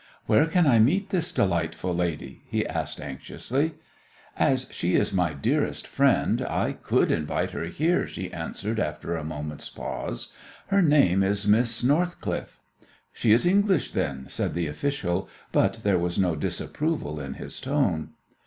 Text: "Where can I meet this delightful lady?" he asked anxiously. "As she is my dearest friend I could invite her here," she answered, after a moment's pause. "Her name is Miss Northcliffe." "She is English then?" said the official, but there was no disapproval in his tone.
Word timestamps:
"Where 0.25 0.47
can 0.47 0.65
I 0.65 0.79
meet 0.79 1.11
this 1.11 1.31
delightful 1.31 1.93
lady?" 1.93 2.41
he 2.47 2.65
asked 2.65 2.99
anxiously. 2.99 3.75
"As 4.35 4.65
she 4.71 4.95
is 4.95 5.13
my 5.13 5.33
dearest 5.33 5.85
friend 5.85 6.41
I 6.41 6.71
could 6.73 7.11
invite 7.11 7.51
her 7.51 7.65
here," 7.65 8.07
she 8.07 8.33
answered, 8.33 8.79
after 8.79 9.15
a 9.15 9.23
moment's 9.23 9.69
pause. 9.69 10.29
"Her 10.69 10.81
name 10.81 11.21
is 11.21 11.47
Miss 11.47 11.83
Northcliffe." 11.83 12.59
"She 13.13 13.31
is 13.31 13.45
English 13.45 13.91
then?" 13.91 14.25
said 14.27 14.55
the 14.55 14.65
official, 14.65 15.29
but 15.51 15.81
there 15.83 15.99
was 15.99 16.17
no 16.17 16.35
disapproval 16.35 17.19
in 17.19 17.35
his 17.35 17.59
tone. 17.59 18.13